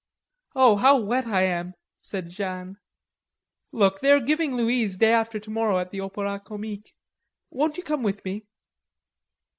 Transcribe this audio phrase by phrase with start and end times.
[0.55, 2.79] "Oh, how wet I am!" said Jeanne.
[3.71, 6.95] "Look, they are giving Louise day after tomorrow at the Opera Comique....
[7.51, 8.47] Won't you come; with me?"